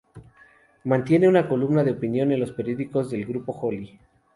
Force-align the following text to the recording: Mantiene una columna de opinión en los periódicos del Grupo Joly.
Mantiene 0.85 1.27
una 1.27 1.47
columna 1.47 1.83
de 1.83 1.91
opinión 1.91 2.31
en 2.31 2.39
los 2.39 2.51
periódicos 2.51 3.11
del 3.11 3.23
Grupo 3.27 3.53
Joly. 3.53 3.99